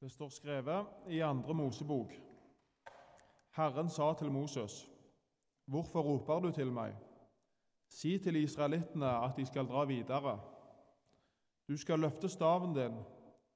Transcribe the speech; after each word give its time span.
Det 0.00 0.10
står 0.10 0.28
skrevet 0.28 0.86
i 1.08 1.20
andre 1.20 1.54
Mosebok. 1.54 2.12
Herren 3.56 3.88
sa 3.88 4.14
til 4.14 4.32
Moses, 4.32 4.88
'Hvorfor 5.68 6.00
roper 6.02 6.40
du 6.40 6.50
til 6.50 6.72
meg?' 6.72 6.96
'Si 7.88 8.18
til 8.18 8.36
israelittene 8.36 9.24
at 9.24 9.36
de 9.36 9.46
skal 9.46 9.66
dra 9.66 9.84
videre.' 9.84 10.40
'Du 11.68 11.76
skal 11.76 11.98
løfte 11.98 12.28
staven 12.28 12.74
din 12.74 12.96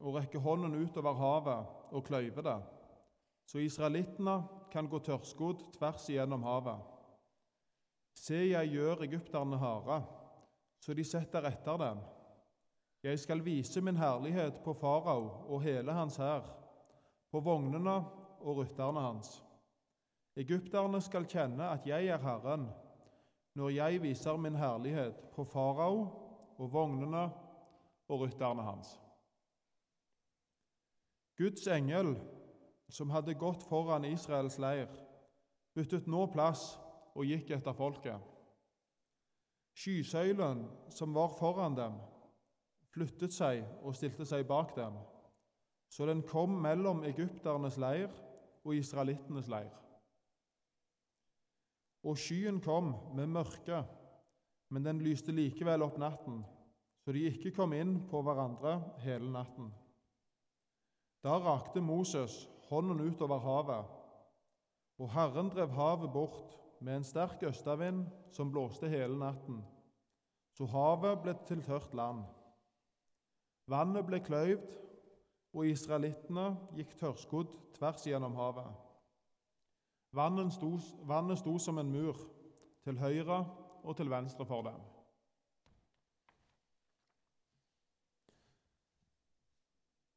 og 0.01 0.15
rekke 0.15 0.39
hånden 0.39 0.85
utover 0.85 1.13
havet 1.13 1.67
og 1.91 2.05
kløyve 2.05 2.43
det,' 2.43 2.63
'så 3.47 3.59
israelittene 3.59 4.43
kan 4.73 4.89
gå 4.89 4.99
tørrskodd 4.99 5.73
tvers 5.79 6.09
igjennom 6.09 6.43
havet.' 6.43 6.85
'Se, 8.15 8.35
jeg 8.35 8.69
gjør 8.69 9.03
egypterne 9.03 9.59
harde, 9.59 10.07
så 10.81 10.95
de 10.95 11.05
setter 11.05 11.43
etter 11.47 11.77
dem.' 11.77 12.14
Jeg 13.05 13.19
skal 13.19 13.45
vise 13.45 13.81
min 13.85 13.97
herlighet 13.97 14.63
på 14.65 14.73
farao 14.73 15.25
og 15.53 15.63
hele 15.63 15.93
hans 15.93 16.17
hær, 16.17 16.47
på 17.31 17.41
vognene 17.45 17.99
og 18.41 18.63
rytterne 18.63 19.01
hans. 19.01 19.43
Egypterne 20.41 21.03
skal 21.05 21.27
kjenne 21.29 21.67
at 21.69 21.85
jeg 21.87 22.09
er 22.09 22.23
Herren, 22.23 22.65
når 23.55 23.75
jeg 23.77 24.01
viser 24.03 24.41
min 24.41 24.57
herlighet 24.57 25.21
på 25.35 25.45
farao 25.45 25.99
og 26.57 26.73
vognene 26.73 27.27
og 28.09 28.25
rytterne 28.25 28.65
hans. 28.65 28.95
Guds 31.37 31.67
engel, 31.67 32.15
som 32.89 33.11
hadde 33.11 33.37
gått 33.37 33.69
foran 33.69 34.09
Israels 34.09 34.57
leir, 34.59 34.89
byttet 35.77 36.09
nå 36.09 36.25
plass 36.33 36.79
og 37.13 37.29
gikk 37.29 37.53
etter 37.59 37.77
folket. 37.77 38.33
Skysøylen 39.77 40.65
som 40.89 41.15
var 41.15 41.35
foran 41.37 41.77
dem, 41.77 42.01
flyttet 42.95 43.35
seg 43.35 43.65
og 43.83 43.97
stilte 43.99 44.27
seg 44.29 44.47
bak 44.49 44.75
dem, 44.79 44.97
så 45.91 46.07
den 46.09 46.23
kom 46.27 46.57
mellom 46.63 47.05
egypternes 47.07 47.77
leir 47.79 48.11
og 48.65 48.75
israelittenes 48.79 49.51
leir. 49.51 49.73
Og 52.05 52.19
skyen 52.21 52.61
kom 52.65 52.93
med 53.17 53.31
mørke, 53.33 53.83
men 54.73 54.85
den 54.85 55.01
lyste 55.05 55.33
likevel 55.33 55.85
opp 55.87 55.97
natten, 56.01 56.43
så 57.05 57.13
de 57.13 57.27
ikke 57.29 57.53
kom 57.57 57.73
inn 57.77 57.99
på 58.09 58.21
hverandre 58.25 58.79
hele 59.05 59.31
natten. 59.33 59.71
Da 61.25 61.39
rakte 61.41 61.81
Moses 61.85 62.45
hånden 62.69 63.01
utover 63.01 63.41
havet, 63.45 63.93
og 65.01 65.11
Herren 65.15 65.51
drev 65.53 65.73
havet 65.77 66.13
bort 66.13 66.57
med 66.85 66.99
en 66.99 67.07
sterk 67.07 67.43
østavind 67.49 68.05
som 68.35 68.51
blåste 68.53 68.89
hele 68.93 69.17
natten, 69.19 69.63
så 70.55 70.69
havet 70.71 71.23
ble 71.25 71.35
til 71.49 71.63
tørt 71.65 71.95
land. 71.97 72.25
Vannet 73.71 74.07
ble 74.07 74.21
kløyvd, 74.21 74.65
og 75.55 75.69
israelittene 75.71 76.49
gikk 76.75 76.97
tørrskodd 76.99 77.53
tvers 77.77 78.03
gjennom 78.05 78.35
havet. 78.37 78.73
Vannet 80.15 80.53
sto, 80.55 80.73
vannet 81.07 81.39
sto 81.41 81.55
som 81.59 81.79
en 81.79 81.93
mur, 81.93 82.19
til 82.85 82.99
høyre 83.01 83.39
og 83.85 83.97
til 83.97 84.11
venstre 84.11 84.45
for 84.47 84.67
dem. 84.67 84.83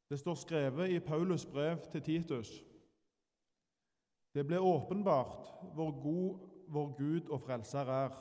Det 0.09 0.19
står 0.19 0.35
skrevet 0.35 0.89
i 0.89 0.99
Paulus 0.99 1.45
brev 1.45 1.79
til 1.91 2.01
Titus. 2.03 2.51
Det 4.33 4.45
ble 4.47 4.59
åpenbart 4.59 5.47
hvor 5.73 5.91
god 6.01 6.47
vår 6.67 6.93
Gud 6.97 7.29
og 7.29 7.41
Frelser 7.41 7.89
er, 7.91 8.13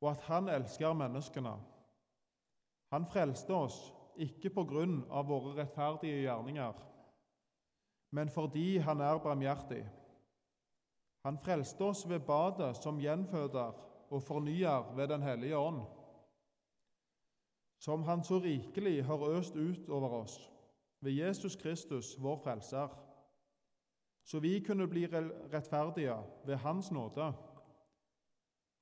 og 0.00 0.10
at 0.10 0.20
Han 0.28 0.48
elsker 0.48 0.92
menneskene. 0.92 1.56
Han 2.92 3.06
frelste 3.06 3.54
oss 3.54 3.94
ikke 4.20 4.50
på 4.54 4.64
grunn 4.68 5.02
av 5.10 5.28
våre 5.28 5.54
rettferdige 5.58 6.22
gjerninger, 6.24 6.74
men 8.14 8.30
fordi 8.30 8.78
Han 8.78 9.00
er 9.00 9.18
barmhjertig. 9.18 9.82
Han 11.24 11.38
frelste 11.38 11.84
oss 11.84 12.04
ved 12.08 12.20
badet 12.26 12.76
som 12.76 13.00
gjenføder 13.00 13.74
og 14.10 14.22
fornyer 14.22 14.92
ved 14.96 15.08
Den 15.08 15.22
hellige 15.22 15.58
ånd, 15.58 15.82
som 17.78 18.02
Han 18.02 18.24
så 18.24 18.38
rikelig 18.38 19.04
har 19.04 19.28
øst 19.38 19.56
ut 19.56 19.88
over 19.88 20.20
oss 20.22 20.50
ved 21.00 21.12
Jesus 21.12 21.56
Kristus, 21.56 22.14
vår 22.18 22.36
Frelser, 22.36 22.88
så 24.24 24.40
vi 24.40 24.60
kunne 24.60 24.88
bli 24.88 25.06
rettferdige 25.06 26.16
ved 26.46 26.56
Hans 26.56 26.90
nåde 26.90 27.32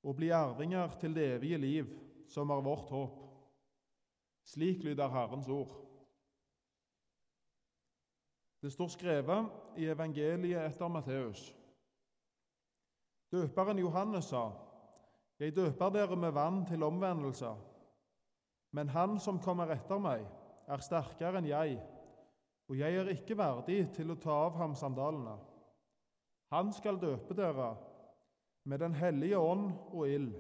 og 0.03 0.17
bli 0.17 0.31
arvinger 0.31 0.89
til 1.01 1.15
det 1.15 1.35
evige 1.35 1.59
liv, 1.59 1.87
som 2.29 2.51
er 2.51 2.63
vårt 2.63 2.91
håp. 2.91 3.32
Slik 4.45 4.83
lyder 4.83 5.09
Herrens 5.09 5.49
ord. 5.49 5.83
Det 8.63 8.73
står 8.73 8.89
skrevet 8.89 9.51
i 9.77 9.89
evangeliet 9.91 10.67
etter 10.67 10.89
Matteus. 10.89 11.49
Døperen 13.33 13.79
Johannes 13.79 14.25
sa, 14.25 14.51
'Jeg 15.39 15.57
døper 15.57 15.89
dere 15.89 16.17
med 16.17 16.31
vann 16.31 16.67
til 16.67 16.83
omvendelse.' 16.83 17.57
Men 18.71 18.89
han 18.89 19.19
som 19.21 19.39
kommer 19.39 19.67
etter 19.67 19.99
meg, 19.99 20.27
er 20.69 20.81
sterkere 20.81 21.39
enn 21.39 21.49
jeg, 21.49 21.81
og 22.69 22.79
jeg 22.79 22.97
er 22.97 23.09
ikke 23.09 23.37
verdig 23.37 23.91
til 23.93 24.11
å 24.11 24.15
ta 24.15 24.31
av 24.31 24.55
ham 24.57 24.75
sandalene. 24.75 25.37
Han 26.53 26.73
skal 26.73 27.01
døpe 27.01 27.35
dere 27.35 27.77
med 28.65 28.79
Den 28.79 28.95
hellige 28.95 29.39
ånd 29.39 29.73
og 29.91 30.09
ild. 30.09 30.35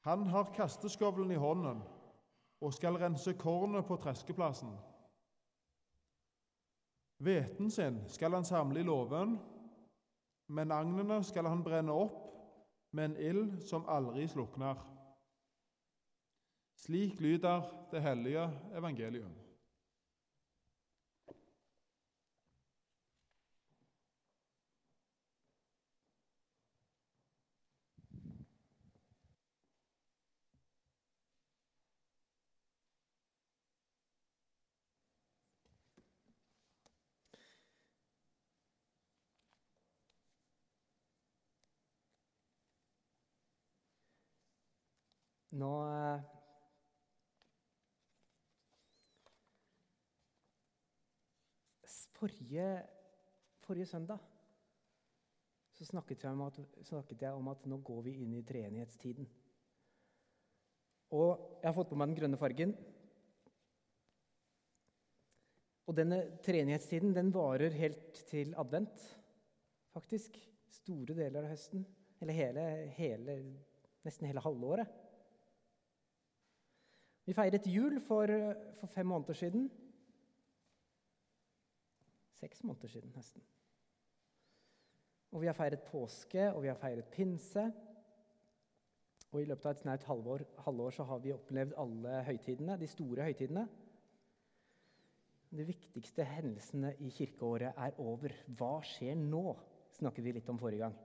Han 0.00 0.26
har 0.26 0.52
kasteskovlen 0.54 1.30
i 1.30 1.40
hånden 1.40 1.82
og 2.60 2.74
skal 2.74 2.98
rense 2.98 3.32
kornet 3.38 3.86
på 3.86 3.96
treskeplassen. 3.96 4.72
Hveten 7.18 7.70
sin 7.70 8.00
skal 8.08 8.34
han 8.34 8.44
samle 8.44 8.80
i 8.80 8.86
låven, 8.86 9.38
men 10.48 10.72
agnene 10.72 11.22
skal 11.24 11.46
han 11.50 11.64
brenne 11.66 11.92
opp 11.92 12.24
med 12.94 13.10
en 13.10 13.16
ild 13.20 13.58
som 13.68 13.88
aldri 13.90 14.26
slukner. 14.30 14.78
Slik 16.78 17.20
lyder 17.20 17.66
det 17.90 18.02
hellige 18.02 18.46
evangelium. 18.78 19.34
Nå 45.56 45.70
eh, 45.88 46.34
Forrige, 52.18 52.66
forrige 53.62 53.86
søndag 53.86 54.18
så 55.78 55.84
snakket 55.86 56.24
jeg, 56.26 56.34
at, 56.42 56.56
snakket 56.82 57.20
jeg, 57.22 57.30
om 57.38 57.48
at, 57.52 57.66
nå 57.70 57.76
går 57.86 58.00
vi 58.08 58.16
inn 58.24 58.32
i 58.34 58.42
treenighetstiden. 58.42 59.28
Og 61.14 61.60
jeg 61.62 61.68
har 61.68 61.76
fått 61.76 61.92
på 61.92 61.98
meg 62.00 62.10
den 62.10 62.18
grønne 62.18 62.40
fargen. 62.40 62.72
Og 65.86 65.94
denne 65.94 66.18
treenighetstiden 66.42 67.14
den 67.14 67.30
varer 67.32 67.78
helt 67.78 68.18
til 68.26 68.50
advent, 68.58 69.06
faktisk. 69.94 70.34
Store 70.80 71.14
deler 71.14 71.46
av 71.46 71.54
høsten. 71.54 71.86
Eller 72.18 72.34
hele, 72.34 72.66
hele, 72.98 73.38
nesten 74.02 74.26
hele 74.26 74.42
halvåret. 74.42 74.90
Vi 77.28 77.34
feiret 77.36 77.66
jul 77.68 77.98
for, 78.00 78.30
for 78.80 78.88
fem 78.88 79.06
måneder 79.06 79.36
siden. 79.36 79.66
Seks 82.38 82.62
måneder 82.64 82.88
siden, 82.88 83.10
nesten. 83.12 83.42
Og 85.36 85.42
vi 85.42 85.50
har 85.50 85.56
feiret 85.58 85.82
påske, 85.90 86.46
og 86.54 86.62
vi 86.64 86.70
har 86.70 86.78
feiret 86.80 87.10
pinse. 87.12 87.66
Og 89.28 89.42
i 89.42 89.44
løpet 89.50 89.68
av 89.68 89.74
et 89.74 89.82
snaut 89.82 90.06
halvår, 90.08 90.46
halvår 90.64 90.96
så 90.96 91.04
har 91.10 91.20
vi 91.20 91.34
opplevd 91.34 91.76
alle 91.76 92.22
høytidene, 92.30 92.78
de 92.80 92.88
store 92.88 93.28
høytidene. 93.28 93.66
De 95.52 95.68
viktigste 95.68 96.24
hendelsene 96.24 96.94
i 97.04 97.12
kirkeåret 97.12 97.76
er 97.76 98.00
over. 98.00 98.32
Hva 98.56 98.78
skjer 98.88 99.20
nå? 99.20 99.52
snakket 99.98 100.24
vi 100.24 100.32
litt 100.36 100.48
om 100.48 100.58
forrige 100.60 100.86
gang. 100.86 100.96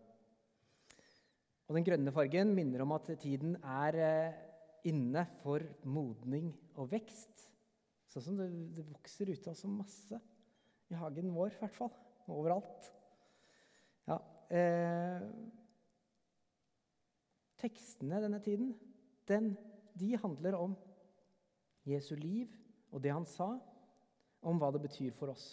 Og 1.67 1.75
Den 1.75 1.85
grønne 1.87 2.11
fargen 2.15 2.55
minner 2.55 2.83
om 2.83 2.91
at 2.95 3.11
tiden 3.19 3.55
er 3.59 3.99
eh, 3.99 4.41
inne 4.89 5.25
for 5.41 5.63
modning 5.87 6.51
og 6.79 6.91
vekst. 6.91 7.47
Sånn 8.11 8.25
som 8.27 8.37
det, 8.37 8.49
det 8.75 8.85
vokser 8.85 9.31
ute 9.31 9.51
av 9.51 9.57
så 9.57 9.69
masse. 9.71 10.19
I 10.91 10.97
hagen 10.99 11.31
vår, 11.33 11.55
i 11.55 11.61
hvert 11.63 11.77
fall. 11.77 11.93
Overalt. 12.31 12.89
Ja, 14.07 14.17
eh, 14.51 15.23
tekstene 17.63 18.19
denne 18.23 18.39
tiden, 18.43 18.73
den, 19.27 19.53
de 19.95 20.11
handler 20.19 20.57
om 20.59 20.75
Jesu 21.87 22.15
liv 22.19 22.51
og 22.91 23.01
det 23.03 23.13
han 23.15 23.25
sa, 23.27 23.55
om 24.43 24.59
hva 24.59 24.69
det 24.75 24.83
betyr 24.83 25.15
for 25.15 25.31
oss. 25.31 25.45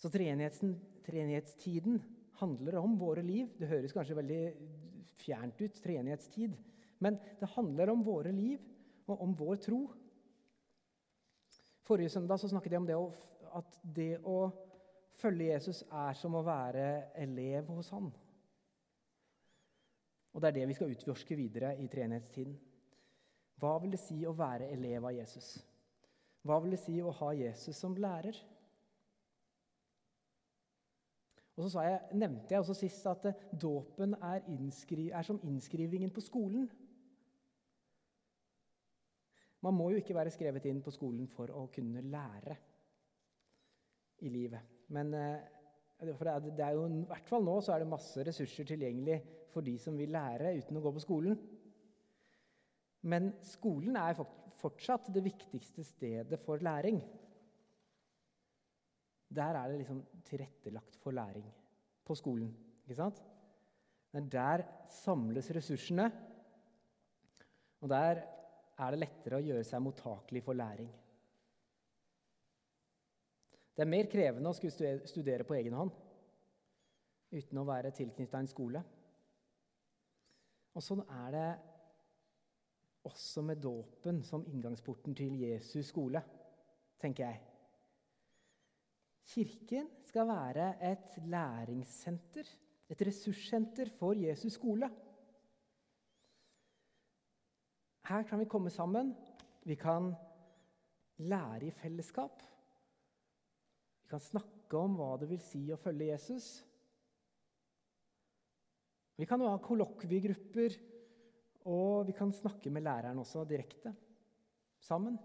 Så 0.00 0.10
treenighetstiden 0.10 2.00
handler 2.40 2.80
om 2.80 2.96
våre 2.98 3.22
liv. 3.22 3.52
Det 3.60 3.68
høres 3.70 3.92
kanskje 3.94 4.16
veldig 4.18 4.40
fjernt 5.22 5.60
ut, 5.62 5.80
treenighetstid. 5.82 6.56
Men 7.02 7.18
det 7.40 7.50
handler 7.54 7.90
om 7.90 8.04
våre 8.06 8.32
liv 8.34 8.60
og 9.10 9.22
om 9.24 9.34
vår 9.38 9.62
tro. 9.64 9.80
Forrige 11.82 12.12
søndag 12.14 12.38
snakket 12.42 12.74
jeg 12.74 12.82
om 12.82 12.86
det 12.86 12.98
å, 12.98 13.08
at 13.58 13.78
det 13.82 14.12
å 14.22 14.36
følge 15.18 15.50
Jesus 15.50 15.82
er 15.90 16.14
som 16.18 16.36
å 16.38 16.44
være 16.46 16.86
elev 17.24 17.70
hos 17.74 17.90
han. 17.94 18.12
Og 20.32 20.40
det 20.40 20.48
er 20.48 20.56
det 20.60 20.68
vi 20.70 20.76
skal 20.78 20.94
utforske 20.94 21.36
videre 21.36 21.74
i 21.82 21.88
treenighetstiden. 21.92 22.54
Hva 23.60 23.76
vil 23.82 23.92
det 23.94 24.00
si 24.00 24.16
å 24.26 24.32
være 24.34 24.70
elev 24.74 25.04
av 25.10 25.14
Jesus? 25.14 25.54
Hva 26.42 26.56
vil 26.62 26.74
det 26.74 26.80
si 26.82 26.96
å 27.02 27.12
ha 27.14 27.28
Jesus 27.36 27.78
som 27.78 27.94
lærer? 27.94 28.38
Og 31.60 31.68
så 31.68 31.84
jeg, 31.84 32.00
nevnte 32.16 32.54
jeg 32.54 32.62
også 32.62 32.76
sist 32.78 33.06
at 33.10 33.26
eh, 33.28 33.40
dåpen 33.60 34.14
er, 34.16 34.40
er, 34.46 35.22
som 35.26 35.40
innskrivingen 35.44 36.10
på 36.10 36.24
skolen. 36.24 36.68
Man 39.62 39.76
må 39.76 39.90
jo 39.92 40.00
ikke 40.00 40.16
være 40.16 40.32
skrevet 40.34 40.64
inn 40.66 40.80
på 40.82 40.94
skolen 40.94 41.28
for 41.30 41.52
å 41.54 41.66
kunne 41.74 42.02
lære 42.08 42.56
i 44.24 44.32
livet. 44.32 44.86
Men 44.96 45.12
eh, 45.14 45.44
det 46.02 46.64
er 46.64 46.74
jo, 46.74 46.88
i 46.88 47.04
hvert 47.10 47.28
fall 47.28 47.44
nå 47.46 47.60
så 47.62 47.74
er 47.74 47.82
det 47.82 47.92
masse 47.92 48.24
ressurser 48.26 48.66
tilgjengelig 48.72 49.20
for 49.52 49.62
de 49.66 49.76
som 49.78 49.98
vil 49.98 50.10
lære 50.14 50.56
uten 50.58 50.80
å 50.80 50.82
gå 50.82 50.94
på 50.96 51.04
skolen. 51.04 51.36
Men 53.12 53.32
skolen 53.44 53.98
er 53.98 54.16
fortsatt 54.58 55.12
det 55.14 55.24
viktigste 55.24 55.84
stedet 55.84 56.40
for 56.42 56.62
læring. 56.64 57.02
Der 59.32 59.56
er 59.56 59.68
det 59.70 59.78
liksom 59.80 60.02
tilrettelagt 60.28 60.96
for 61.00 61.10
læring. 61.10 61.46
På 62.04 62.14
skolen. 62.14 62.50
Ikke 62.84 62.98
sant? 62.98 63.22
Men 64.12 64.28
der 64.28 64.64
samles 64.88 65.50
ressursene, 65.56 66.10
og 67.80 67.88
der 67.88 68.20
er 68.78 68.90
det 68.90 68.98
lettere 69.00 69.38
å 69.38 69.44
gjøre 69.44 69.64
seg 69.64 69.82
mottakelig 69.82 70.42
for 70.44 70.58
læring. 70.58 70.90
Det 73.72 73.84
er 73.84 73.88
mer 73.88 74.08
krevende 74.12 74.50
å 74.52 74.56
skulle 74.56 74.98
studere 75.08 75.46
på 75.48 75.56
egen 75.56 75.76
hånd 75.78 75.94
uten 77.32 77.60
å 77.62 77.64
være 77.64 77.94
tilknytta 77.96 78.42
en 78.42 78.50
skole. 78.50 78.82
Og 80.76 80.84
sånn 80.84 81.00
er 81.08 81.30
det 81.32 81.46
også 83.08 83.42
med 83.44 83.62
dåpen 83.64 84.20
som 84.24 84.44
inngangsporten 84.46 85.16
til 85.16 85.40
Jesus 85.40 85.88
skole, 85.88 86.20
tenker 87.00 87.26
jeg. 87.26 87.40
Kirken 89.24 89.88
skal 90.04 90.28
være 90.28 90.66
et 90.92 91.16
læringssenter, 91.30 92.48
et 92.90 93.06
ressurssenter 93.06 93.90
for 93.98 94.18
Jesus 94.18 94.58
skole. 94.58 94.90
Her 98.08 98.22
kan 98.26 98.40
vi 98.42 98.50
komme 98.50 98.70
sammen. 98.70 99.14
Vi 99.64 99.74
kan 99.78 100.12
lære 101.18 101.66
i 101.66 101.70
fellesskap. 101.70 102.42
Vi 104.02 104.08
kan 104.10 104.20
snakke 104.20 104.78
om 104.78 104.98
hva 104.98 105.14
det 105.20 105.30
vil 105.30 105.40
si 105.40 105.62
å 105.72 105.78
følge 105.80 106.10
Jesus. 106.10 106.48
Vi 109.16 109.28
kan 109.28 109.44
ha 109.44 109.54
kollokviegrupper, 109.62 110.74
og 111.70 112.08
vi 112.08 112.14
kan 112.16 112.32
snakke 112.34 112.72
med 112.74 112.82
læreren 112.82 113.20
også 113.22 113.44
direkte. 113.46 113.94
Sammen. 114.82 115.18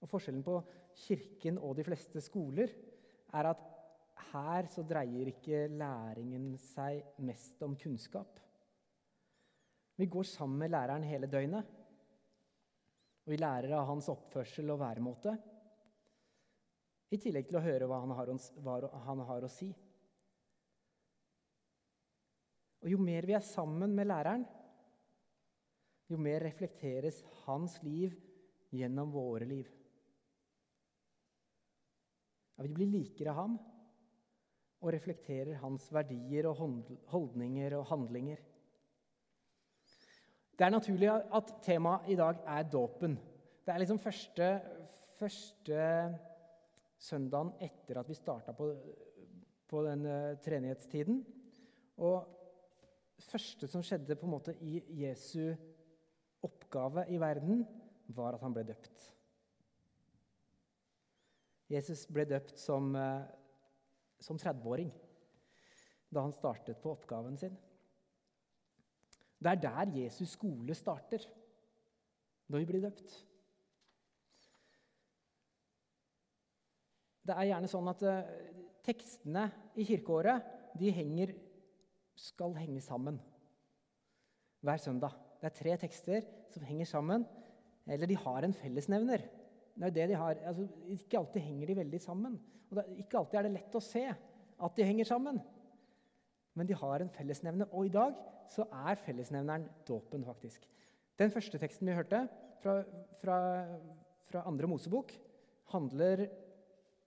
Og 0.00 0.08
Forskjellen 0.08 0.44
på 0.44 0.56
Kirken 1.06 1.58
og 1.60 1.76
de 1.78 1.84
fleste 1.84 2.22
skoler 2.24 2.72
er 3.36 3.50
at 3.50 3.66
her 4.30 4.68
så 4.72 4.84
dreier 4.86 5.30
ikke 5.32 5.66
læringen 5.72 6.54
seg 6.60 7.20
mest 7.24 7.60
om 7.64 7.76
kunnskap. 7.78 8.40
Vi 10.00 10.08
går 10.08 10.24
sammen 10.24 10.58
med 10.62 10.72
læreren 10.72 11.04
hele 11.04 11.28
døgnet. 11.28 11.76
Og 13.26 13.34
vi 13.34 13.36
lærer 13.36 13.74
av 13.76 13.86
hans 13.90 14.08
oppførsel 14.08 14.72
og 14.72 14.80
væremåte. 14.80 15.34
I 17.10 17.18
tillegg 17.20 17.50
til 17.50 17.58
å 17.58 17.64
høre 17.64 17.88
hva 17.90 18.00
han 18.04 18.14
har, 18.16 18.30
hva 18.64 18.78
han 19.04 19.22
har 19.28 19.44
å 19.44 19.50
si. 19.52 19.68
Og 22.80 22.88
jo 22.94 23.00
mer 23.02 23.26
vi 23.28 23.36
er 23.36 23.44
sammen 23.44 23.92
med 23.92 24.08
læreren, 24.08 24.46
jo 26.08 26.16
mer 26.18 26.40
reflekteres 26.46 27.20
hans 27.44 27.76
liv 27.84 28.16
gjennom 28.74 29.12
våre 29.12 29.46
liv. 29.46 29.68
Ja, 32.60 32.66
vi 32.66 32.74
blir 32.76 32.90
likere 32.92 33.32
ham 33.32 33.54
og 34.84 34.90
reflekterer 34.92 35.56
hans 35.62 35.86
verdier 35.96 36.44
og 36.50 36.58
holdninger 37.08 37.72
og 37.78 37.86
handlinger. 37.88 38.42
Det 40.52 40.66
er 40.66 40.74
naturlig 40.74 41.08
at 41.08 41.54
temaet 41.64 42.10
i 42.12 42.18
dag 42.20 42.42
er 42.44 42.66
dåpen. 42.68 43.14
Det 43.64 43.72
er 43.72 43.80
liksom 43.80 44.00
første, 44.02 44.48
første 45.16 45.86
søndagen 47.00 47.54
etter 47.64 48.02
at 48.02 48.10
vi 48.12 48.18
starta 48.18 48.52
på, 48.52 48.68
på 49.64 49.84
den 49.86 50.04
uh, 50.04 50.36
treenighetstiden. 50.44 51.22
Og 51.96 52.28
første 53.24 53.70
som 53.72 53.80
skjedde 53.80 54.18
på 54.20 54.28
en 54.28 54.34
måte 54.34 54.52
i 54.60 54.82
Jesu 55.00 55.54
oppgave 56.44 57.06
i 57.08 57.16
verden, 57.24 57.64
var 58.12 58.36
at 58.36 58.44
han 58.44 58.52
ble 58.52 58.68
døpt. 58.68 59.08
Jesus 61.70 62.02
ble 62.10 62.26
døpt 62.26 62.58
som, 62.58 62.90
eh, 62.98 63.26
som 64.18 64.38
30-åring 64.38 64.90
da 66.10 66.24
han 66.24 66.34
startet 66.34 66.80
på 66.82 66.90
oppgaven 66.96 67.36
sin. 67.38 67.54
Det 69.40 69.52
er 69.52 69.60
der 69.62 69.92
Jesus 70.02 70.34
skole 70.34 70.74
starter, 70.74 71.22
når 72.50 72.58
vi 72.58 72.66
blir 72.68 72.82
døpt. 72.82 73.14
Det 77.24 77.36
er 77.36 77.52
gjerne 77.52 77.70
sånn 77.70 77.88
at 77.92 78.02
uh, 78.02 78.32
tekstene 78.82 79.46
i 79.78 79.86
kirkeåret 79.86 80.74
de 80.80 80.90
henger, 80.92 81.36
skal 82.20 82.52
henge 82.58 82.82
sammen 82.84 83.16
hver 84.60 84.80
søndag. 84.82 85.14
Det 85.40 85.48
er 85.48 85.56
tre 85.56 85.76
tekster 85.80 86.26
som 86.52 86.66
henger 86.66 86.88
sammen, 86.90 87.22
eller 87.88 88.10
de 88.10 88.18
har 88.18 88.44
en 88.44 88.56
fellesnevner. 88.56 89.22
Det 89.74 89.88
er 89.88 89.96
det 89.96 90.08
de 90.10 90.18
har. 90.18 90.40
Altså, 90.46 90.66
ikke 90.92 91.18
alltid 91.20 91.44
henger 91.44 91.70
de 91.70 91.78
veldig 91.80 92.00
sammen. 92.02 92.36
Og 92.70 92.78
det, 92.78 92.84
ikke 93.02 93.20
alltid 93.20 93.38
er 93.38 93.48
det 93.48 93.54
lett 93.56 93.78
å 93.78 93.82
se 93.84 94.04
at 94.10 94.76
de 94.76 94.86
henger 94.86 95.08
sammen. 95.08 95.40
Men 96.58 96.68
de 96.68 96.76
har 96.76 97.02
en 97.02 97.12
fellesnevner. 97.14 97.70
Og 97.72 97.88
i 97.88 97.94
dag 97.94 98.16
så 98.50 98.66
er 98.88 99.00
fellesnevneren 99.04 99.68
dåpen, 99.88 100.24
faktisk. 100.26 100.66
Den 101.20 101.32
første 101.32 101.60
teksten 101.60 101.88
vi 101.88 101.96
hørte, 101.96 102.24
fra, 102.60 102.80
fra, 103.20 103.36
fra 104.28 104.44
andre 104.48 104.68
Mosebok, 104.68 105.12
handler 105.72 106.26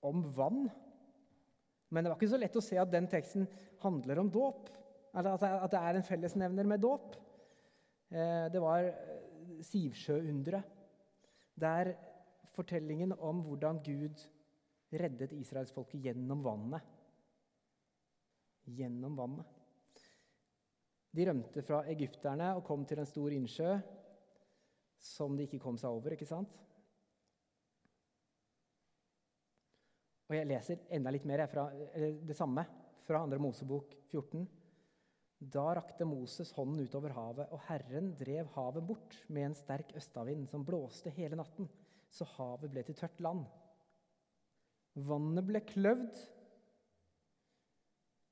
om 0.03 0.23
vann. 0.35 0.67
Men 1.93 2.03
det 2.03 2.11
var 2.11 2.17
ikke 2.17 2.31
så 2.31 2.39
lett 2.41 2.57
å 2.57 2.63
se 2.63 2.79
at 2.79 2.91
den 2.91 3.09
teksten 3.11 3.45
handler 3.83 4.23
om 4.23 4.31
dåp. 4.33 4.71
At 5.13 5.69
det 5.69 5.81
er 5.81 5.99
en 5.99 6.07
fellesnevner 6.07 6.67
med 6.67 6.81
dåp. 6.81 7.19
Eh, 8.13 8.47
det 8.53 8.61
var 8.61 8.89
Sivsjøunderet, 9.63 10.65
der 11.59 11.93
fortellingen 12.53 13.15
om 13.17 13.41
hvordan 13.45 13.81
Gud 13.85 14.21
reddet 14.93 15.33
israelsfolket 15.35 16.01
gjennom 16.07 16.43
vannet. 16.45 16.85
Gjennom 18.69 19.17
vannet. 19.17 19.59
De 21.13 21.25
rømte 21.27 21.61
fra 21.65 21.83
egypterne 21.91 22.53
og 22.57 22.65
kom 22.65 22.85
til 22.89 23.01
en 23.01 23.09
stor 23.09 23.33
innsjø 23.35 23.73
som 25.03 25.35
de 25.37 25.45
ikke 25.45 25.61
kom 25.61 25.77
seg 25.77 25.93
over. 25.93 26.15
ikke 26.15 26.29
sant? 26.29 26.53
Og 30.29 30.37
Jeg 30.37 30.49
leser 30.49 30.85
enda 30.95 31.11
litt 31.13 31.27
mer 31.29 31.45
fra 31.51 31.67
det 31.69 32.37
samme 32.37 32.63
fra 33.05 33.21
2. 33.27 33.39
Mosebok 33.43 33.93
14. 34.09 34.47
Da 35.53 35.65
rakte 35.75 36.07
Moses 36.07 36.53
hånden 36.55 36.85
utover 36.87 37.13
havet, 37.13 37.51
og 37.51 37.59
Herren 37.67 38.13
drev 38.17 38.47
havet 38.55 38.85
bort 38.87 39.17
med 39.27 39.49
en 39.49 39.57
sterk 39.59 39.91
østavind 39.99 40.47
som 40.49 40.63
blåste 40.65 41.11
hele 41.13 41.35
natten 41.37 41.67
så 42.13 42.27
havet 42.35 42.71
ble 42.71 42.83
til 42.85 42.97
tørt 42.97 43.21
land. 43.25 43.43
Vannet 44.93 45.47
ble 45.47 45.61
kløvd, 45.65 46.19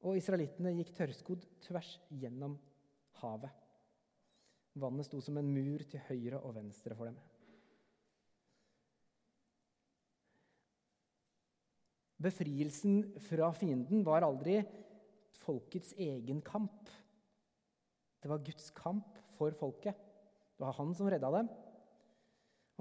og 0.06 0.18
israelittene 0.18 0.74
gikk 0.78 0.94
tørrskodd 0.98 1.46
tvers 1.66 1.96
gjennom 2.22 2.56
havet. 3.22 3.54
Vannet 4.82 5.06
sto 5.06 5.20
som 5.22 5.38
en 5.38 5.50
mur 5.52 5.84
til 5.90 6.02
høyre 6.08 6.40
og 6.42 6.56
venstre 6.56 6.96
for 6.98 7.10
dem. 7.10 7.18
Befrielsen 12.22 13.02
fra 13.26 13.50
fienden 13.58 14.04
var 14.06 14.26
aldri 14.26 14.60
folkets 15.42 15.96
egen 15.98 16.42
kamp. 16.46 16.90
Det 18.22 18.30
var 18.30 18.44
Guds 18.46 18.70
kamp 18.78 19.18
for 19.38 19.54
folket. 19.58 19.98
Det 19.98 20.62
var 20.62 20.78
han 20.78 20.94
som 20.94 21.10
redda 21.10 21.32
dem. 21.34 21.50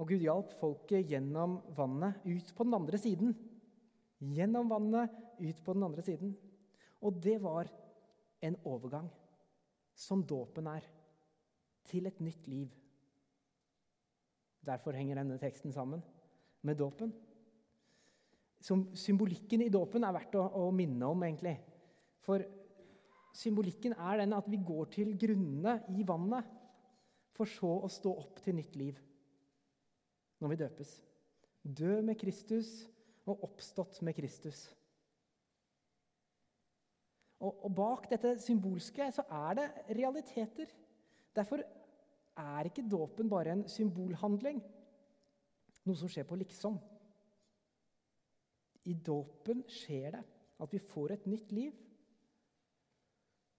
Og 0.01 0.09
Gud 0.09 0.23
hjalp 0.23 0.53
folket 0.57 1.11
gjennom 1.11 1.59
vannet 1.77 2.23
ut 2.25 2.47
på 2.57 2.65
den 2.65 2.73
andre 2.73 2.97
siden. 2.97 3.35
Gjennom 4.33 4.69
vannet, 4.71 5.13
ut 5.37 5.59
på 5.61 5.75
den 5.77 5.85
andre 5.85 6.01
siden. 6.05 6.31
Og 7.05 7.19
det 7.21 7.37
var 7.41 7.69
en 8.41 8.57
overgang, 8.65 9.09
som 9.93 10.23
dåpen 10.25 10.69
er, 10.71 10.87
til 11.85 12.09
et 12.09 12.21
nytt 12.21 12.47
liv. 12.49 12.71
Derfor 14.65 14.97
henger 14.97 15.21
denne 15.21 15.37
teksten 15.41 15.73
sammen 15.73 16.01
med 16.65 16.77
dåpen. 16.81 17.13
Symbolikken 18.61 19.65
i 19.65 19.69
dåpen 19.73 20.05
er 20.05 20.17
verdt 20.17 20.37
å, 20.37 20.47
å 20.65 20.73
minne 20.73 21.09
om, 21.09 21.25
egentlig. 21.25 21.55
For 22.25 22.41
symbolikken 23.37 23.93
er 23.97 24.21
den 24.21 24.37
at 24.37 24.49
vi 24.49 24.61
går 24.65 24.91
til 24.97 25.13
grunne 25.21 25.79
i 25.93 26.05
vannet, 26.05 26.49
for 27.37 27.49
så 27.49 27.77
å 27.85 27.89
stå 27.89 28.17
opp 28.21 28.41
til 28.45 28.57
nytt 28.57 28.77
liv 28.77 28.97
når 30.41 30.51
vi 30.51 30.59
døpes. 30.63 30.93
Dø 31.61 32.01
med 32.01 32.17
Kristus 32.19 32.69
og 33.29 33.43
oppstått 33.45 34.01
med 34.05 34.17
Kristus. 34.17 34.65
Og, 37.41 37.65
og 37.65 37.73
bak 37.77 38.09
dette 38.09 38.35
symbolske 38.41 39.07
så 39.13 39.25
er 39.29 39.57
det 39.57 39.67
realiteter. 39.97 40.73
Derfor 41.35 41.63
er 42.41 42.67
ikke 42.67 42.87
dåpen 42.89 43.29
bare 43.29 43.55
en 43.55 43.63
symbolhandling, 43.69 44.61
noe 45.85 45.97
som 45.97 46.09
skjer 46.11 46.27
på 46.29 46.37
liksom. 46.41 46.77
I 48.89 48.93
dåpen 48.97 49.63
skjer 49.69 50.17
det 50.17 50.21
at 50.61 50.73
vi 50.73 50.81
får 50.81 51.15
et 51.15 51.25
nytt 51.29 51.53
liv. 51.53 51.73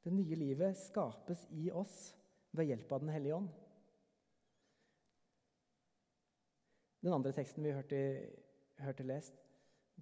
Det 0.03 0.11
nye 0.15 0.39
livet 0.39 0.79
skapes 0.79 1.45
i 1.55 1.69
oss 1.71 2.13
ved 2.55 2.71
hjelp 2.71 2.91
av 2.95 3.05
Den 3.05 3.13
hellige 3.15 3.39
ånd. 3.39 3.51
Den 7.03 7.17
andre 7.17 7.33
teksten 7.35 7.65
vi 7.65 7.75
hørte, 7.75 7.99
hørte 8.79 9.07
lest, 9.07 9.39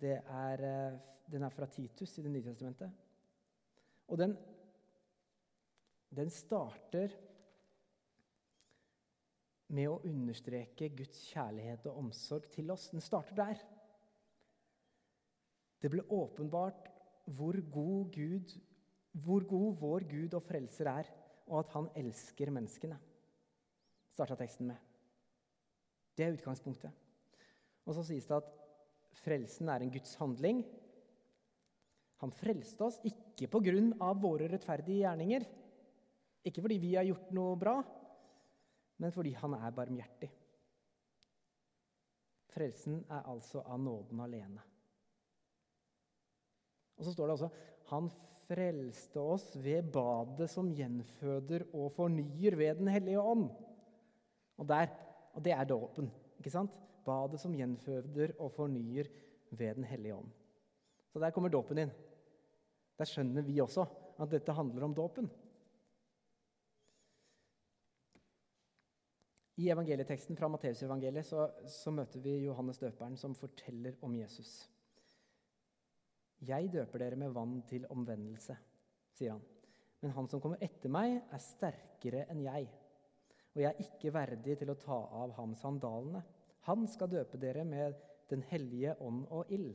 er, 0.00 0.64
eh, 0.64 0.98
den 1.32 1.42
er 1.42 1.52
fra 1.52 1.66
Titus 1.66 2.18
i 2.18 2.22
Det 2.22 2.30
nye 2.30 2.42
testamentet. 2.42 2.92
Og 4.08 4.18
den, 4.18 4.36
den 6.10 6.30
starter 6.30 7.14
med 9.70 9.88
å 9.88 10.00
understreke 10.04 10.90
Guds 10.98 11.22
kjærlighet 11.30 11.86
og 11.86 12.02
omsorg 12.04 12.50
til 12.50 12.70
oss. 12.74 12.88
Den 12.90 13.04
starter 13.04 13.38
der. 13.38 13.62
Det 15.80 15.90
ble 15.92 16.04
åpenbart 16.10 16.90
hvor 17.30 17.56
god, 17.70 18.10
Gud, 18.12 18.56
hvor 19.12 19.46
god 19.46 19.76
vår 19.80 20.08
Gud 20.10 20.34
og 20.34 20.42
frelser 20.42 20.90
er, 20.90 21.10
og 21.46 21.62
at 21.62 21.72
han 21.76 21.90
elsker 21.96 22.50
menneskene. 22.50 22.98
Starta 24.12 24.36
teksten 24.36 24.72
med. 24.72 24.89
Det 26.20 26.26
er 26.26 26.36
utgangspunktet. 26.36 26.92
Og 27.88 27.96
så 27.96 28.04
sies 28.04 28.26
det 28.28 28.36
at 28.36 28.48
frelsen 29.22 29.70
er 29.72 29.80
en 29.80 29.92
Guds 29.94 30.12
handling. 30.20 30.60
Han 32.20 32.34
frelste 32.36 32.84
oss 32.84 32.98
ikke 33.08 33.48
på 33.48 33.62
grunn 33.64 33.94
av 34.04 34.20
våre 34.20 34.50
rettferdige 34.52 35.06
gjerninger. 35.06 35.46
Ikke 36.44 36.60
fordi 36.60 36.76
vi 36.82 36.92
har 36.98 37.08
gjort 37.08 37.32
noe 37.36 37.56
bra, 37.60 37.78
men 39.00 39.16
fordi 39.16 39.32
han 39.40 39.56
er 39.56 39.72
barmhjertig. 39.76 40.28
Frelsen 42.52 43.00
er 43.08 43.24
altså 43.30 43.64
av 43.64 43.80
nåden 43.80 44.20
alene. 44.20 44.64
Og 47.00 47.06
så 47.06 47.14
står 47.14 47.30
det 47.30 47.36
også 47.38 47.52
han 47.94 48.10
frelste 48.50 49.22
oss 49.22 49.46
ved 49.62 49.88
badet 49.94 50.50
som 50.52 50.68
gjenføder 50.74 51.64
og 51.72 51.88
fornyer 51.96 52.58
ved 52.60 52.82
Den 52.82 52.90
hellige 52.92 53.22
ånd. 53.22 53.48
Og, 54.60 54.66
der, 54.68 54.90
og 55.34 55.44
det 55.44 55.52
er 55.54 55.64
dåpen. 55.68 56.10
ikke 56.38 56.52
sant? 56.52 56.74
Badet 57.04 57.40
som 57.40 57.54
gjenføder 57.56 58.36
og 58.38 58.52
fornyer 58.52 59.08
ved 59.50 59.74
Den 59.74 59.84
hellige 59.84 60.14
ånd. 60.14 60.30
Så 61.12 61.18
der 61.18 61.30
kommer 61.34 61.50
dåpen 61.50 61.78
inn. 61.78 61.92
Der 62.98 63.08
skjønner 63.08 63.42
vi 63.42 63.60
også 63.60 63.86
at 64.20 64.30
dette 64.30 64.52
handler 64.54 64.84
om 64.84 64.94
dåpen. 64.94 65.30
I 69.60 69.68
evangelieteksten 69.72 70.38
fra 70.38 70.48
Matteusevangeliet 70.48 71.26
så, 71.26 71.48
så 71.68 71.92
møter 71.92 72.22
vi 72.24 72.38
Johannes 72.46 72.78
døperen, 72.80 73.16
som 73.20 73.34
forteller 73.36 73.98
om 74.06 74.14
Jesus. 74.16 74.70
Jeg 76.40 76.70
døper 76.72 77.02
dere 77.02 77.18
med 77.20 77.34
vann 77.36 77.58
til 77.68 77.84
omvendelse, 77.92 78.56
sier 79.12 79.34
han. 79.34 79.42
Men 80.00 80.14
han 80.16 80.30
som 80.32 80.40
kommer 80.40 80.62
etter 80.64 80.92
meg, 80.92 81.18
er 81.28 81.42
sterkere 81.44 82.24
enn 82.32 82.40
jeg, 82.46 82.70
og 83.54 83.62
jeg 83.62 83.70
er 83.70 83.82
ikke 83.82 84.12
verdig 84.14 84.56
til 84.60 84.70
å 84.70 84.78
ta 84.78 84.98
av 85.22 85.34
ham 85.38 85.56
sandalene. 85.58 86.22
Han 86.68 86.86
skal 86.90 87.10
døpe 87.10 87.40
dere 87.40 87.64
med 87.66 87.98
Den 88.30 88.44
hellige 88.46 88.92
ånd 89.02 89.24
og 89.34 89.48
ild. 89.50 89.74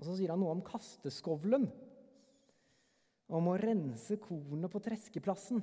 Og 0.00 0.06
så 0.06 0.14
sier 0.16 0.32
han 0.32 0.40
noe 0.40 0.54
om 0.56 0.62
kasteskovlen, 0.64 1.66
om 3.28 3.50
å 3.52 3.58
rense 3.60 4.16
kornet 4.24 4.72
på 4.72 4.80
treskeplassen 4.82 5.60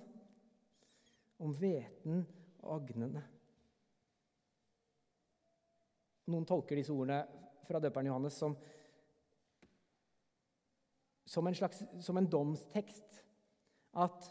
om 1.41 1.55
hveten 1.57 2.21
og 2.61 2.71
agnene. 2.75 3.25
Noen 6.29 6.45
tolker 6.45 6.77
disse 6.77 6.93
ordene 6.93 7.23
fra 7.65 7.81
døperen 7.81 8.11
Johannes 8.11 8.37
som, 8.37 8.53
som, 11.25 11.47
en, 11.49 11.57
slags, 11.57 11.81
som 12.05 12.21
en 12.21 12.29
domstekst. 12.29 13.23
At 13.97 14.29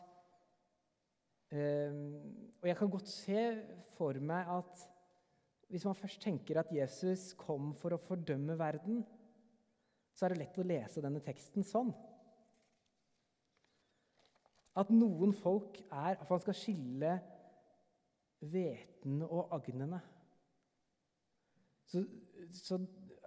Og 1.52 2.66
jeg 2.68 2.76
kan 2.76 2.90
godt 2.92 3.08
se 3.08 3.42
for 3.96 4.18
meg 4.20 4.50
at 4.52 4.82
hvis 5.68 5.84
man 5.84 5.96
først 5.96 6.20
tenker 6.24 6.60
at 6.60 6.72
Jesus 6.72 7.32
kom 7.40 7.74
for 7.76 7.92
å 7.92 8.00
fordømme 8.00 8.56
verden, 8.60 9.00
så 10.12 10.26
er 10.26 10.34
det 10.34 10.42
lett 10.42 10.60
å 10.60 10.66
lese 10.66 11.04
denne 11.04 11.22
teksten 11.24 11.64
sånn 11.64 11.92
at 14.78 14.92
noen 14.94 15.34
folk 15.34 15.80
er 15.90 16.18
At 16.20 16.30
man 16.30 16.40
skal 16.42 16.56
skille 16.56 17.16
hvetene 18.38 19.26
og 19.26 19.54
agnene. 19.56 19.98
Så, 21.88 22.04
så 22.54 22.78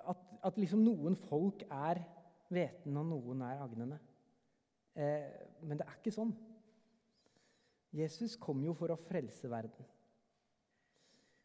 at, 0.08 0.22
at, 0.48 0.60
liksom 0.62 0.86
noen 0.86 1.18
folk 1.20 1.66
er 1.68 2.00
hvetene, 2.48 3.02
og 3.02 3.10
noen 3.10 3.42
er 3.44 3.64
agnene. 3.66 3.98
Eh, 4.96 5.28
men 5.68 5.82
det 5.82 5.88
er 5.88 5.98
ikke 5.98 6.14
sånn. 6.16 6.32
Jesus 7.92 8.38
kom 8.40 8.62
jo 8.64 8.74
for 8.78 8.94
å 8.94 9.00
frelse 9.00 9.50
verden. 9.52 9.88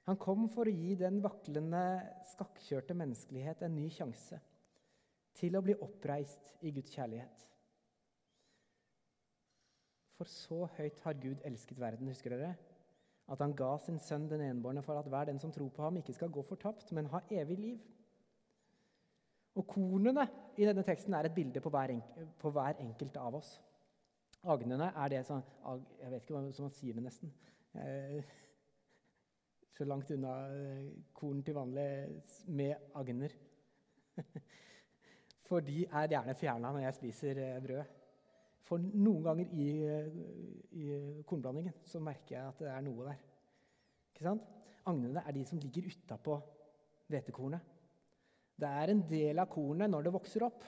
Han 0.07 0.19
kom 0.23 0.47
for 0.53 0.69
å 0.69 0.75
gi 0.75 0.95
den 0.99 1.19
vaklende, 1.25 1.81
skakkjørte 2.31 2.95
menneskelighet 2.95 3.65
en 3.67 3.75
ny 3.75 3.89
sjanse 3.91 4.39
til 5.37 5.59
å 5.59 5.63
bli 5.65 5.75
oppreist 5.83 6.55
i 6.63 6.71
Guds 6.73 6.95
kjærlighet. 6.95 7.43
For 10.17 10.31
så 10.31 10.63
høyt 10.79 11.03
har 11.05 11.19
Gud 11.21 11.43
elsket 11.45 11.81
verden, 11.83 12.09
husker 12.09 12.33
dere? 12.33 12.55
At 13.27 13.43
han 13.43 13.53
ga 13.59 13.73
sin 13.83 13.99
sønn 14.01 14.29
den 14.31 14.45
enbårne 14.47 14.85
for 14.87 14.97
at 14.97 15.11
hver 15.11 15.27
den 15.29 15.43
som 15.43 15.53
tror 15.53 15.73
på 15.75 15.83
ham, 15.83 15.99
ikke 15.99 16.15
skal 16.15 16.33
gå 16.33 16.47
fortapt, 16.47 16.93
men 16.95 17.11
ha 17.11 17.21
evig 17.35 17.59
liv. 17.59 17.83
Og 19.57 19.67
Kornene 19.67 20.29
i 20.57 20.69
denne 20.69 20.85
teksten 20.87 21.15
er 21.17 21.27
et 21.27 21.35
bilde 21.35 21.61
på 21.65 21.73
hver, 21.73 22.79
enkelt 22.79 23.19
av 23.19 23.41
oss. 23.41 23.57
Agnene 24.47 24.93
er 24.95 25.11
det 25.11 25.23
som 25.27 25.43
Jeg 26.01 26.11
vet 26.13 26.23
ikke 26.23 26.37
hva 26.37 26.43
man 26.47 26.75
sier 26.75 26.95
det, 26.95 27.03
nesten. 27.03 27.33
Eh, 27.77 28.21
så 29.77 29.85
langt 29.85 30.11
unna 30.15 30.37
eh, 30.55 30.87
korn 31.15 31.43
til 31.45 31.57
vanlig 31.57 31.87
med 32.49 32.93
agner. 32.97 33.35
For 35.49 35.63
de 35.67 35.85
er 35.85 36.09
gjerne 36.15 36.39
fjerna 36.39 36.73
når 36.73 36.87
jeg 36.87 36.99
spiser 37.01 37.43
eh, 37.43 37.61
brød. 37.63 37.93
For 38.67 38.83
noen 38.83 39.23
ganger 39.23 39.53
i, 39.55 39.67
i, 40.75 40.87
kornblandingen 41.27 41.77
så 41.87 42.01
merker 42.03 42.35
jeg 42.35 42.49
at 42.49 42.63
det 42.65 42.73
er 42.73 42.83
noe 42.87 43.11
der. 43.11 43.21
Ikke 44.11 44.27
sant? 44.27 44.49
Agnene 44.87 45.23
er 45.23 45.35
de 45.35 45.45
som 45.47 45.61
ligger 45.63 45.87
utapå 45.93 46.41
hvetekornet. 47.11 47.63
Det 48.57 48.67
er 48.67 48.91
en 48.91 49.05
del 49.11 49.39
av 49.43 49.51
kornet 49.53 49.91
når 49.91 50.07
det 50.07 50.17
vokser 50.17 50.47
opp. 50.47 50.65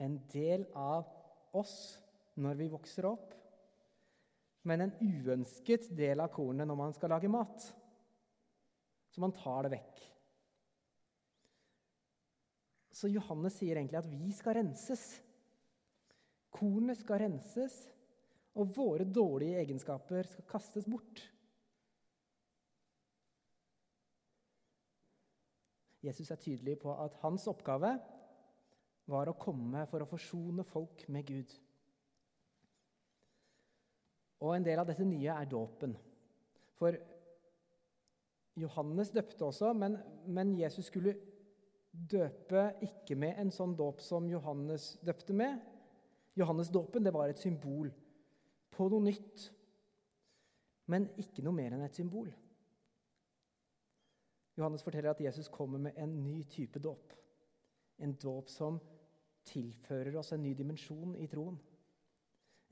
En 0.00 0.20
del 0.32 0.64
av 0.76 1.08
oss 1.56 1.76
når 2.42 2.58
vi 2.60 2.68
vokser 2.72 3.08
opp. 3.08 3.32
Men 4.66 4.82
en 4.82 4.94
uønsket 4.98 5.90
del 5.96 6.20
av 6.22 6.32
kornet 6.34 6.66
når 6.66 6.78
man 6.78 6.94
skal 6.96 7.12
lage 7.14 7.30
mat. 7.30 7.68
Så 9.12 9.22
man 9.22 9.34
tar 9.36 9.66
det 9.66 9.76
vekk. 9.76 10.02
Så 12.96 13.10
Johannes 13.12 13.58
sier 13.60 13.76
egentlig 13.76 14.00
at 14.00 14.08
vi 14.10 14.32
skal 14.34 14.56
renses. 14.58 15.04
Kornet 16.56 16.96
skal 16.96 17.20
renses, 17.26 17.74
og 18.56 18.72
våre 18.72 19.04
dårlige 19.04 19.60
egenskaper 19.60 20.28
skal 20.30 20.46
kastes 20.48 20.86
bort. 20.88 21.20
Jesus 26.06 26.30
er 26.30 26.40
tydelig 26.40 26.78
på 26.80 26.94
at 27.02 27.18
hans 27.20 27.44
oppgave 27.50 27.92
var 29.10 29.28
å 29.28 29.38
komme 29.38 29.84
for 29.90 30.02
å 30.02 30.08
forsone 30.08 30.64
folk 30.66 31.04
med 31.12 31.26
Gud. 31.28 31.52
Og 34.44 34.52
en 34.52 34.64
del 34.66 34.80
av 34.80 34.88
dette 34.88 35.06
nye 35.06 35.32
er 35.32 35.48
dåpen. 35.48 35.94
For 36.76 36.96
Johannes 38.56 39.12
døpte 39.12 39.44
også, 39.44 39.72
men, 39.76 39.96
men, 40.26 40.54
Jesus 40.58 40.88
skulle 40.90 41.16
døpe 41.92 42.70
ikke 42.84 43.16
med 43.16 43.40
en 43.40 43.52
sånn 43.52 43.74
dåp 43.76 44.02
som 44.04 44.28
Johannes 44.28 44.94
døpte 45.04 45.36
med. 45.36 45.60
Johannesdåpen 46.36 47.08
var 47.12 47.32
et 47.32 47.40
symbol 47.40 47.88
på 48.76 48.88
noe 48.92 49.06
nytt, 49.06 49.46
men 50.92 51.08
ikke 51.20 51.44
noe 51.44 51.56
mer 51.56 51.72
enn 51.72 51.84
et 51.86 51.96
symbol. 51.96 52.28
Johannes 54.56 54.84
forteller 54.84 55.12
at 55.12 55.20
Jesus 55.20 55.48
kommer 55.52 55.80
med 55.80 55.96
en 56.00 56.12
ny 56.24 56.42
type 56.48 56.80
dåp. 56.80 57.12
En 58.00 58.12
dåp 58.20 58.48
som 58.52 58.78
tilfører 59.48 60.16
oss 60.20 60.32
en 60.32 60.42
ny 60.44 60.52
dimensjon 60.56 61.14
i 61.20 61.28
troen. 61.28 61.56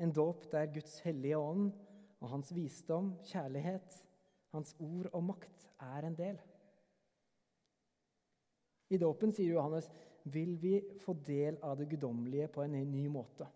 En 0.03 0.13
dåp 0.13 0.49
der 0.51 0.73
Guds 0.75 0.99
hellige 1.05 1.39
ånd 1.39 1.71
og 2.21 2.31
hans 2.33 2.51
visdom, 2.55 3.13
kjærlighet, 3.29 4.01
hans 4.55 4.75
ord 4.83 5.11
og 5.13 5.23
makt 5.31 5.69
er 5.83 6.09
en 6.09 6.17
del. 6.19 6.39
I 8.91 8.99
dåpen, 9.01 9.33
sier 9.33 9.57
Johannes, 9.57 9.89
vil 10.25 10.57
vi 10.61 10.79
få 11.03 11.15
del 11.27 11.59
av 11.65 11.79
det 11.79 11.89
guddommelige 11.91 12.49
på 12.53 12.65
en 12.65 12.77
ny 12.91 13.07
måte. 13.13 13.47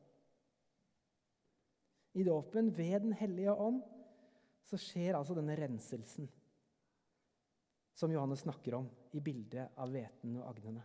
I 2.19 2.25
dåpen, 2.27 2.71
ved 2.77 3.01
Den 3.01 3.13
hellige 3.13 3.55
ånd, 3.55 3.83
så 4.69 4.77
skjer 4.81 5.17
altså 5.17 5.37
denne 5.37 5.57
renselsen 5.57 6.29
som 7.99 8.13
Johannes 8.13 8.45
snakker 8.45 8.77
om 8.79 8.87
i 9.17 9.21
bildet 9.25 9.75
av 9.81 9.91
hveten 9.91 10.37
og 10.39 10.47
agnene. 10.53 10.83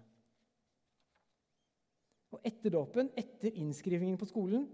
Og 2.33 2.41
etter 2.47 2.73
dåpen, 2.73 3.11
etter 3.13 3.53
innskrivingen 3.61 4.17
på 4.17 4.25
skolen, 4.25 4.65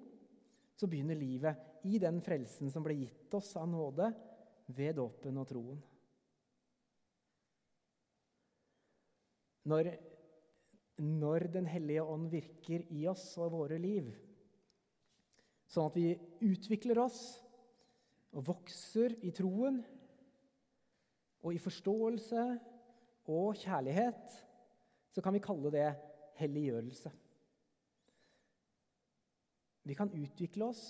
så 0.80 0.88
begynner 0.88 1.18
livet 1.20 1.84
i 1.84 2.00
den 2.00 2.22
frelsen 2.24 2.72
som 2.72 2.86
ble 2.86 2.96
gitt 3.02 3.34
oss 3.36 3.52
av 3.60 3.68
nåde 3.68 4.08
ved 4.72 4.96
dåpen 4.96 5.40
og 5.42 5.48
troen. 5.50 5.82
Når, 9.70 9.92
når 11.04 11.48
Den 11.54 11.68
hellige 11.68 12.04
ånd 12.04 12.30
virker 12.32 12.86
i 12.96 13.04
oss 13.12 13.26
og 13.38 13.52
våre 13.58 13.78
liv, 13.82 14.08
sånn 15.70 15.92
at 15.92 16.00
vi 16.00 16.16
utvikler 16.48 17.04
oss 17.04 17.20
og 18.32 18.48
vokser 18.48 19.18
i 19.26 19.34
troen 19.36 19.82
og 21.44 21.52
i 21.54 21.62
forståelse 21.62 22.46
og 23.30 23.60
kjærlighet, 23.60 24.40
så 25.12 25.22
kan 25.22 25.36
vi 25.36 25.44
kalle 25.44 25.72
det 25.74 25.90
helliggjørelse. 26.40 27.12
Vi 29.90 29.96
kan 29.98 30.12
utvikle 30.14 30.68
oss 30.70 30.84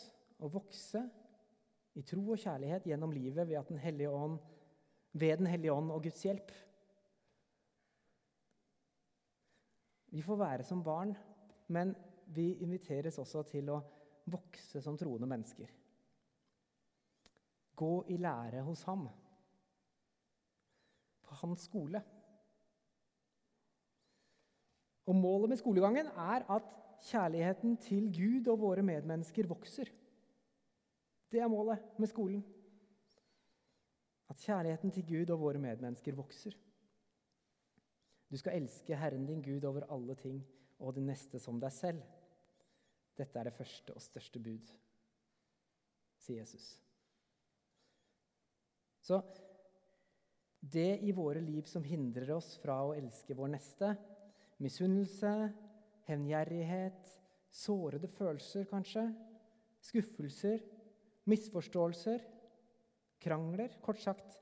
og 0.43 0.51
vokse 0.57 0.99
i 1.95 2.01
tro 2.03 2.19
og 2.33 2.39
kjærlighet 2.41 2.87
gjennom 2.89 3.13
livet 3.15 3.47
ved, 3.47 3.61
den 3.69 3.79
hellige 3.79 4.09
ånd, 4.11 4.39
ved 5.13 5.37
Den 5.37 5.47
hellige 5.47 5.73
ånd 5.73 5.91
og 5.91 6.03
Guds 6.03 6.23
hjelp. 6.23 6.51
Vi 10.11 10.21
får 10.21 10.35
være 10.35 10.63
som 10.67 10.83
barn, 10.83 11.13
men 11.67 11.95
vi 12.25 12.57
inviteres 12.65 13.17
også 13.21 13.43
til 13.47 13.69
å 13.71 13.79
vokse 14.29 14.81
som 14.81 14.97
troende 14.97 15.29
mennesker. 15.29 15.71
Gå 17.79 17.93
i 18.11 18.17
lære 18.17 18.65
hos 18.67 18.83
ham, 18.83 19.07
på 21.23 21.39
hans 21.39 21.69
skole. 21.69 22.03
Og 25.07 25.15
Målet 25.15 25.49
med 25.49 25.61
skolegangen 25.61 26.11
er 26.11 26.45
at 26.51 26.75
kjærligheten 27.05 27.77
til 27.83 28.09
Gud 28.13 28.47
og 28.51 28.59
våre 28.61 28.83
medmennesker 28.85 29.47
vokser. 29.47 29.89
Det 31.31 31.39
er 31.39 31.51
målet 31.51 31.99
med 31.99 32.09
skolen. 32.09 32.43
At 34.29 34.41
kjærligheten 34.41 34.91
til 34.91 35.05
Gud 35.07 35.33
og 35.33 35.39
våre 35.39 35.61
medmennesker 35.61 36.15
vokser. 36.17 36.55
Du 38.29 38.37
skal 38.37 38.59
elske 38.61 38.95
Herren 38.95 39.25
din 39.25 39.41
Gud 39.41 39.63
over 39.65 39.87
alle 39.89 40.15
ting 40.15 40.43
og 40.79 40.95
din 40.95 41.09
neste 41.09 41.39
som 41.41 41.59
deg 41.61 41.73
selv. 41.73 42.03
Dette 43.17 43.39
er 43.39 43.49
det 43.49 43.57
første 43.57 43.95
og 43.95 44.01
største 44.01 44.39
bud, 44.39 44.69
sier 46.21 46.39
Jesus. 46.43 46.67
Så 49.01 49.19
det 50.59 50.99
i 51.03 51.11
våre 51.15 51.41
liv 51.41 51.65
som 51.67 51.83
hindrer 51.83 52.29
oss 52.35 52.53
fra 52.61 52.77
å 52.85 52.93
elske 52.95 53.35
vår 53.35 53.51
neste, 53.55 53.95
misunnelse, 54.59 55.33
hevngjerrighet, 56.09 57.13
sårede 57.53 58.09
følelser 58.11 58.67
kanskje, 58.69 59.05
skuffelser, 59.81 60.59
misforståelser, 61.29 62.25
krangler 63.19 63.75
Kort 63.83 63.99
sagt 64.01 64.37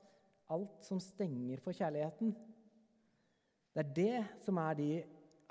alt 0.48 0.84
som 0.86 1.00
stenger 1.02 1.60
for 1.60 1.76
kjærligheten. 1.76 2.32
Det 3.74 3.84
er 3.84 3.94
det 3.94 4.42
som 4.44 4.58
er 4.62 4.76
de 4.78 4.90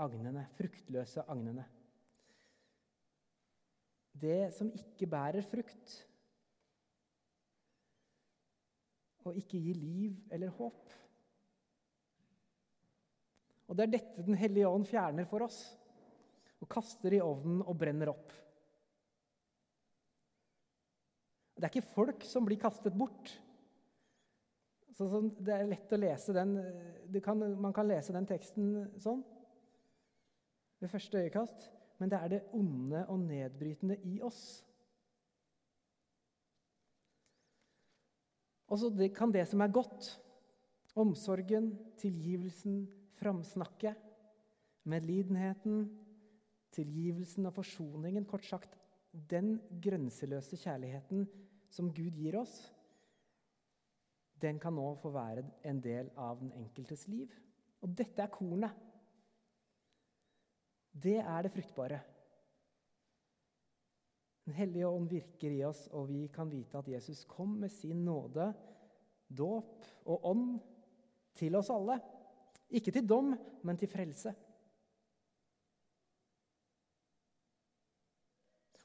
agnene, 0.02 0.46
fruktløse 0.58 1.24
agnene. 1.30 1.66
Det 4.18 4.50
som 4.56 4.72
ikke 4.74 5.10
bærer 5.10 5.46
frukt, 5.46 5.98
og 9.28 9.36
ikke 9.38 9.60
gir 9.60 9.76
liv 9.76 10.16
eller 10.32 10.54
håp. 10.56 10.94
Og 13.68 13.76
det 13.76 13.84
er 13.84 13.92
dette 13.98 14.24
Den 14.24 14.38
hellige 14.40 14.70
ånd 14.70 14.86
fjerner 14.88 15.28
for 15.28 15.44
oss 15.44 15.60
og 16.62 16.70
kaster 16.72 17.14
i 17.14 17.24
ovnen 17.24 17.62
og 17.64 17.78
brenner 17.78 18.12
opp. 18.12 18.34
Det 21.58 21.66
er 21.66 21.74
ikke 21.74 21.96
folk 21.96 22.26
som 22.26 22.46
blir 22.46 22.60
kastet 22.62 22.94
bort. 22.98 23.32
Så, 24.94 25.08
så 25.10 25.22
det 25.38 25.54
er 25.54 25.70
lett 25.70 25.94
å 25.94 26.00
lese 26.00 26.34
den 26.34 26.56
kan, 27.22 27.42
Man 27.62 27.74
kan 27.74 27.88
lese 27.90 28.14
den 28.14 28.26
teksten 28.30 28.88
sånn 29.02 29.24
ved 30.82 30.92
første 30.94 31.22
øyekast. 31.26 31.68
Men 31.98 32.12
det 32.14 32.18
er 32.22 32.30
det 32.30 32.44
onde 32.54 33.04
og 33.10 33.24
nedbrytende 33.26 33.98
i 34.06 34.20
oss. 34.22 34.42
Og 38.68 38.78
så 38.82 38.92
kan 39.16 39.32
det 39.34 39.48
som 39.50 39.64
er 39.64 39.74
godt, 39.74 40.12
omsorgen, 40.98 41.72
tilgivelsen, 41.98 42.84
framsnakket, 43.18 43.98
medlidenheten, 44.86 45.88
tilgivelsen 46.76 47.48
og 47.50 47.56
forsoningen, 47.58 48.26
kort 48.28 48.46
sagt 48.46 48.76
den 49.30 49.58
grenseløse 49.82 50.60
kjærligheten 50.60 51.26
som 51.74 51.92
Gud 51.94 52.16
gir 52.16 52.38
oss, 52.40 52.60
den 54.42 54.60
kan 54.62 54.76
nå 54.78 54.92
få 55.02 55.12
være 55.16 55.46
en 55.66 55.80
del 55.82 56.12
av 56.20 56.38
den 56.42 56.52
enkeltes 56.60 57.08
liv. 57.10 57.32
Og 57.82 57.94
dette 57.98 58.22
er 58.22 58.34
kornet. 58.34 58.74
Det 60.94 61.18
er 61.22 61.46
det 61.46 61.54
fruktbare. 61.54 62.00
Den 64.48 64.56
hellige 64.56 64.88
ånd 64.88 65.10
virker 65.12 65.52
i 65.52 65.64
oss, 65.68 65.88
og 65.92 66.08
vi 66.12 66.28
kan 66.34 66.50
vite 66.50 66.80
at 66.80 66.88
Jesus 66.88 67.26
kom 67.28 67.58
med 67.64 67.74
sin 67.74 68.06
nåde, 68.06 68.52
dåp 69.28 69.90
og 70.08 70.30
ånd 70.30 70.46
til 71.38 71.58
oss 71.60 71.72
alle. 71.74 71.98
Ikke 72.70 72.94
til 72.96 73.06
dom, 73.08 73.34
men 73.64 73.80
til 73.80 73.92
frelse. 73.92 74.34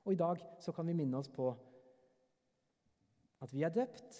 Og 0.02 0.14
i 0.14 0.18
dag 0.18 0.40
så 0.62 0.74
kan 0.74 0.86
vi 0.88 0.96
minne 0.98 1.18
oss 1.18 1.30
på 1.30 1.52
at 3.42 3.50
vi 3.54 3.64
er 3.66 3.74
døpt, 3.74 4.18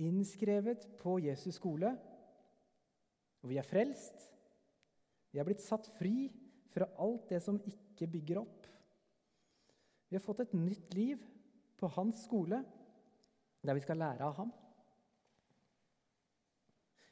innskrevet 0.00 0.86
på 1.00 1.16
Jesus 1.22 1.58
skole, 1.58 1.90
og 3.42 3.50
vi 3.50 3.58
er 3.58 3.66
frelst. 3.66 4.22
Vi 5.30 5.40
er 5.40 5.46
blitt 5.46 5.62
satt 5.62 5.88
fri 5.98 6.30
fra 6.70 6.88
alt 7.02 7.28
det 7.30 7.40
som 7.42 7.58
ikke 7.66 8.08
bygger 8.10 8.40
opp. 8.42 8.66
Vi 10.10 10.18
har 10.18 10.24
fått 10.24 10.44
et 10.44 10.54
nytt 10.58 10.94
liv 10.94 11.22
på 11.78 11.90
hans 11.96 12.24
skole, 12.26 12.62
der 13.62 13.76
vi 13.76 13.84
skal 13.84 14.00
lære 14.00 14.26
av 14.26 14.38
ham. 14.40 14.50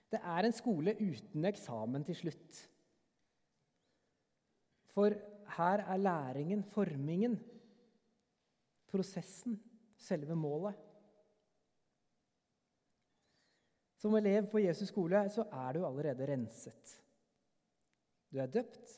Det 0.09 0.21
er 0.25 0.47
en 0.47 0.57
skole 0.57 0.95
uten 0.97 1.45
eksamen 1.51 2.07
til 2.09 2.17
slutt. 2.17 2.63
For 4.95 5.15
her 5.59 5.85
er 5.85 6.01
læringen, 6.01 6.65
formingen, 6.73 7.37
prosessen, 8.91 9.59
selve 9.97 10.37
målet. 10.39 10.77
Som 13.99 14.15
elev 14.15 14.47
på 14.51 14.63
Jesus 14.63 14.93
skole 14.93 15.25
så 15.35 15.49
er 15.51 15.75
du 15.75 15.85
allerede 15.87 16.27
renset. 16.31 16.93
Du 18.31 18.39
er 18.39 18.51
døpt 18.53 18.93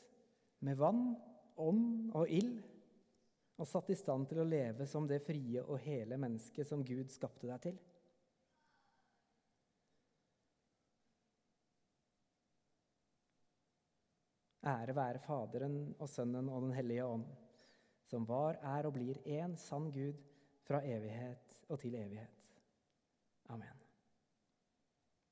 med 0.66 0.76
vann, 0.76 1.14
ånd 1.60 2.10
og 2.16 2.28
ild 2.28 2.58
og 3.60 3.68
satt 3.68 3.90
i 3.92 3.96
stand 3.96 4.28
til 4.28 4.40
å 4.40 4.48
leve 4.48 4.86
som 4.88 5.06
det 5.08 5.20
frie 5.24 5.60
og 5.60 5.80
hele 5.84 6.16
mennesket 6.20 6.68
som 6.68 6.84
Gud 6.84 7.12
skapte 7.12 7.48
deg 7.48 7.64
til. 7.64 7.78
Ære 14.70 14.92
være 14.96 15.20
Faderen 15.24 15.76
og 15.96 16.08
Sønnen 16.12 16.48
og 16.52 16.66
Den 16.66 16.74
hellige 16.76 17.04
ånd 17.08 17.28
som 18.10 18.26
var, 18.28 18.58
er 18.62 18.88
og 18.88 18.96
blir 18.98 19.20
én 19.26 19.56
sann 19.56 19.90
Gud 19.94 20.18
fra 20.66 20.82
evighet 20.84 21.60
og 21.68 21.78
til 21.78 21.94
evighet. 21.94 22.42
Amen. 23.48 23.79